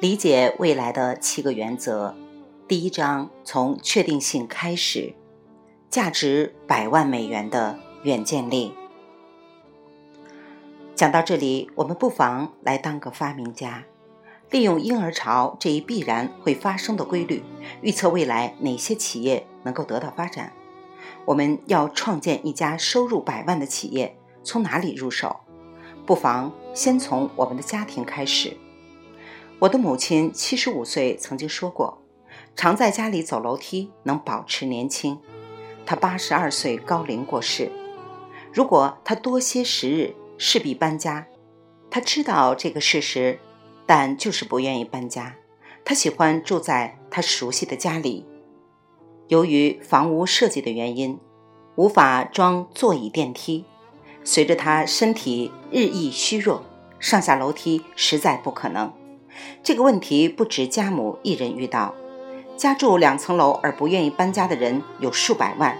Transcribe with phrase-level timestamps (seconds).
[0.00, 2.14] 理解未来的七个原则，
[2.66, 5.12] 第一章从确定性开始，
[5.90, 8.72] 价值百万美元的远见力。
[10.94, 13.84] 讲到这里，我们不妨来当个发明家，
[14.48, 17.42] 利用婴儿潮这一必然会发生的规律，
[17.82, 20.54] 预测未来哪些企业能够得到发展。
[21.26, 25.40] 我们要创建一家收入百万的企业，从哪里入手？
[26.06, 28.56] 不妨先从我们的家庭开始。
[29.60, 32.00] 我的母亲七十五岁，曾经说过，
[32.56, 35.18] 常在家里走楼梯能保持年轻。
[35.84, 37.70] 她八十二岁高龄过世，
[38.54, 41.26] 如果她多些时日，势必搬家。
[41.90, 43.38] 她知道这个事实，
[43.84, 45.36] 但就是不愿意搬家。
[45.84, 48.24] 她喜欢住在她熟悉的家里。
[49.28, 51.20] 由于房屋设计的原因，
[51.76, 53.66] 无法装座椅电梯。
[54.24, 56.62] 随着她身体日益虚弱，
[56.98, 58.90] 上下楼梯实在不可能。
[59.62, 61.94] 这个问题不止家母一人遇到，
[62.56, 65.78] 家住两层楼而不愿意搬家的人有数百万，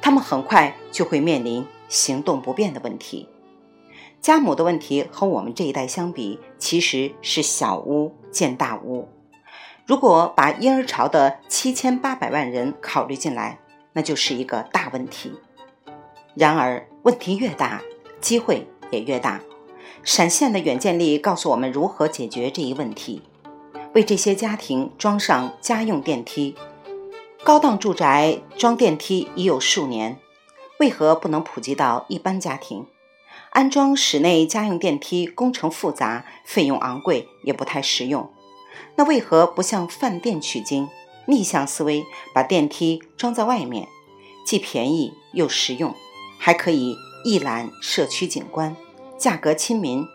[0.00, 3.28] 他们很快就会面临行动不便的问题。
[4.20, 9.08] 家母的问题和我们这一代相比，其实是小巫见大巫。
[9.84, 13.60] 如果把婴儿潮的七千八百万人考虑进来，
[13.92, 15.32] 那就是一个大问题。
[16.34, 17.80] 然而，问题越大，
[18.20, 19.40] 机会也越大。
[20.06, 23.22] 闪现的远见力告诉我们如何解决这一问题：
[23.92, 26.54] 为这些家庭装上家用电梯。
[27.42, 30.16] 高档住宅装电梯已有数年，
[30.78, 32.86] 为何不能普及到一般家庭？
[33.50, 38.30] 安装室内家用电梯工程复杂，费用昂贵，也不太实用。
[38.94, 40.88] 那为何不向饭店取经，
[41.26, 43.88] 逆向思维，把电梯装在外面，
[44.46, 45.92] 既便宜又实用，
[46.38, 48.76] 还可以一览社区景观？
[49.18, 50.06] 价格亲民，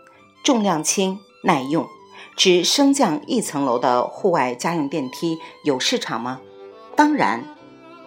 [0.44, 1.88] 重量轻，耐用，
[2.36, 6.40] 只升降一层楼的户外家用电梯有市场吗？
[6.94, 7.44] 当然，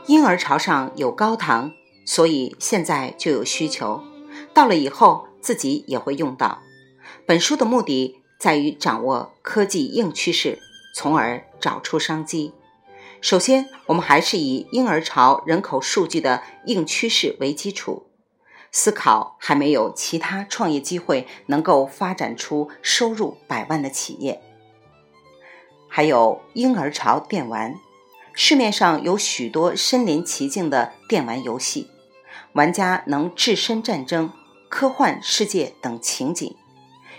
[0.07, 1.73] 婴儿潮上有高堂，
[2.05, 4.01] 所以现在就有需求，
[4.53, 6.59] 到了以后自己也会用到。
[7.25, 10.59] 本书的目的在于掌握科技硬趋势，
[10.95, 12.53] 从而找出商机。
[13.19, 18.05] 首先，我们还是以婴儿潮人口数据的硬趋势为基础。
[18.77, 24.41] 思考还没有其他创业机会能够发展出收入百万的企业。
[25.87, 27.73] 还有婴儿潮电玩，
[28.33, 31.89] 市面上有许多身临其境的电玩游戏，
[32.51, 34.29] 玩家能置身战争、
[34.67, 36.53] 科幻世界等情景。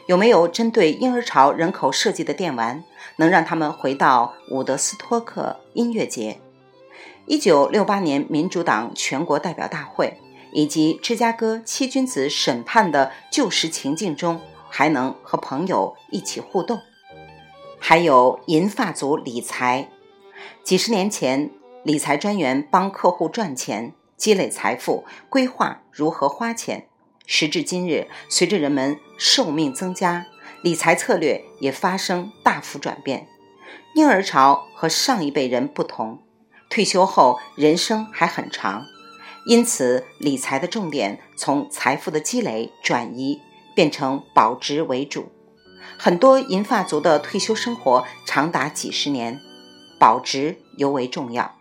[0.04, 2.84] 有没有针对婴儿潮人口设计的电玩，
[3.16, 6.38] 能让他们回到伍德斯托克音乐节、
[7.24, 10.20] 一九六八年民主党全国代表大会？
[10.56, 14.40] 以及芝加哥七君子审判的旧时情境中，
[14.70, 16.80] 还能和朋友一起互动。
[17.78, 19.90] 还有银发族理财，
[20.64, 21.50] 几十年前，
[21.84, 26.86] 理财专员帮客户赚钱、积累财富、规划如何花钱。
[27.26, 30.24] 时至今日，随着人们寿命增加，
[30.62, 33.28] 理财策略也发生大幅转变。
[33.94, 36.22] 婴儿潮和上一辈人不同，
[36.70, 38.86] 退休后人生还很长。
[39.46, 43.40] 因此，理财的重点从财富的积累转移，
[43.76, 45.28] 变成保值为主。
[45.96, 49.40] 很多银发族的退休生活长达几十年，
[50.00, 51.54] 保值尤为重要。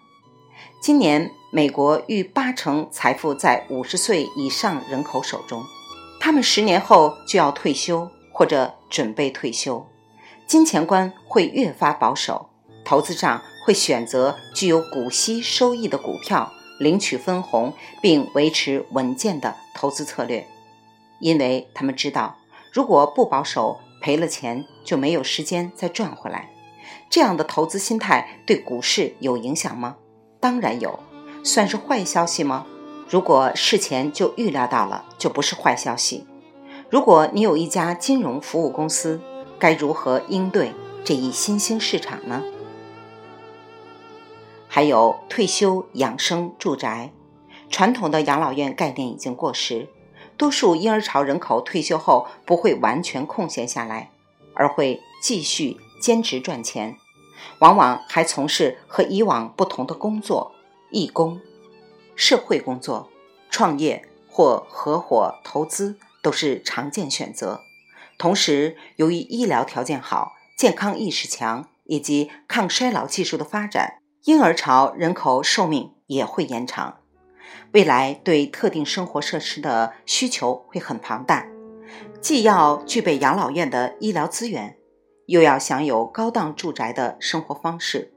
[0.82, 5.64] 今年，美国逾八成财富在五十岁以上人口手中，
[6.20, 9.86] 他们十年后就要退休或者准备退休，
[10.48, 12.50] 金钱观会越发保守，
[12.84, 16.52] 投资上会选择具有股息收益的股票。
[16.80, 20.48] 领取分红，并维持稳健的投资策略，
[21.20, 22.38] 因为他们知道，
[22.72, 26.50] 如果不保守，赔了钱就没有时间再赚回来。
[27.10, 29.96] 这样的投资心态对股市有影响吗？
[30.40, 31.00] 当然有，
[31.44, 32.66] 算是坏消息吗？
[33.08, 36.28] 如果事前就预料到了，就不是坏消息。
[36.90, 39.22] 如果你有一家金融服务公司，
[39.58, 40.72] 该如何应对
[41.04, 42.44] 这一新兴市场呢？
[44.76, 47.14] 还有退休养生住宅，
[47.70, 49.88] 传统的养老院概念已经过时，
[50.36, 54.12] 多数婴儿潮人口退休后不会完全空闲下来，
[54.54, 56.98] 而会继续兼职赚钱，
[57.60, 60.52] 往往还从事和以往不同的工作，
[60.92, 61.40] 义工、
[62.14, 63.10] 社会工作、
[63.50, 67.62] 创业或合伙投资都是常见选择。
[68.18, 74.02] 同时，由于医疗条件好、健康意识强以及抗衰老技术的发展。
[74.26, 76.98] 婴儿潮人口寿命也会延长，
[77.74, 81.46] 未来对特定生活设施的需求会很庞大，
[82.22, 84.78] 既要具备养老院的医疗资源，
[85.28, 88.16] 又要享有高档住宅的生活方式。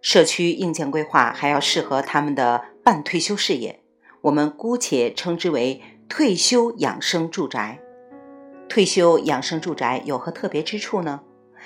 [0.00, 3.82] 社区硬件规划还要适合他们的半退休事业，
[4.20, 7.80] 我们姑且称之为退休养生住宅。
[8.68, 11.22] 退休养生住宅有何特别之处呢？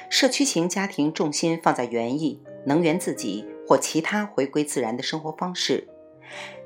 [0.08, 5.88] 社区型家庭重心放在园艺、能源自给或其他回归自然的生活方式。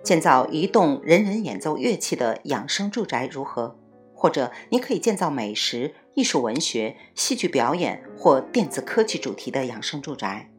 [0.02, 3.76] 建造一栋人人演奏乐器的养生住宅如何？
[4.14, 10.50] 或者你可以建造美食、艺术、文学、戏剧表演或电子科技主题的养生住宅。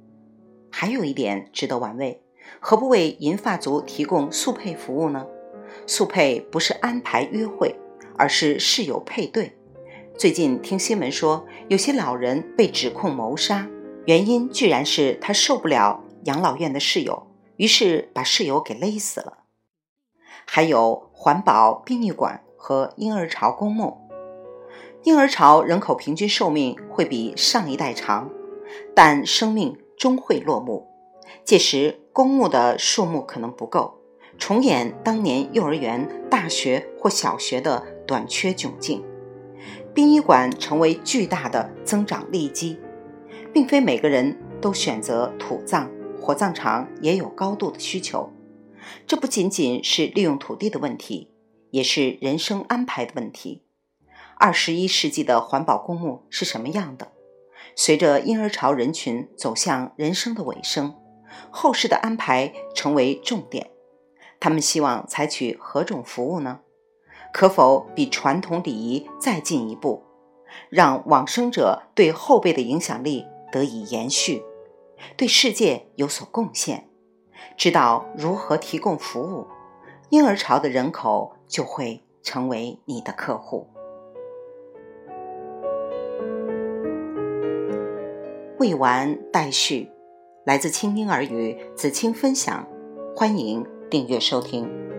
[0.72, 2.24] 还有一点值得玩味：
[2.60, 5.28] 何不为银发族提供速配服务呢？
[5.86, 7.76] 速配不是安排约会，
[8.18, 9.56] 而是室友配对。
[10.18, 13.68] 最近听新闻说，有些老人被指控谋杀，
[14.06, 17.28] 原因居然是他受不了养老院的室友，
[17.58, 19.40] 于是把室友给勒死了。
[20.46, 23.98] 还有环保殡仪馆和婴儿潮公墓。
[25.04, 28.30] 婴儿潮人口平均寿命会比上一代长，
[28.96, 29.78] 但生命。
[29.98, 30.88] 终会落幕，
[31.46, 34.00] 届时公墓的数目可能不够，
[34.40, 39.06] 重演当年幼儿园、大学或小学的短缺窘境。
[39.94, 42.80] 殡仪馆成为巨大的增长利基，
[43.54, 45.88] 并非每个人都选择土葬，
[46.32, 48.32] 火葬场也有高度的需求。
[49.06, 51.30] 这不仅仅是利用土地的问题，
[51.72, 53.64] 也是人生安排的问题。
[54.38, 57.12] 二十一世纪的环保公墓是什么样的？
[57.76, 60.96] 随着婴儿潮人群走向人生的尾声，
[61.50, 63.70] 后世的安排成为重点。
[64.40, 66.62] 他们希望采取何种服务呢？
[67.34, 70.06] 可否比传统礼仪再进一步，
[70.70, 74.42] 让往生者对后辈的影响力得以延续，
[75.18, 76.90] 对世界有所贡献？
[77.58, 79.48] 知道如何提供服务，
[80.10, 83.68] 婴儿潮的人口就会成为你的客户。
[88.60, 89.90] 未完待续，
[90.46, 92.68] 来自清婴儿语子清分享，
[93.16, 94.91] 欢迎订阅收听。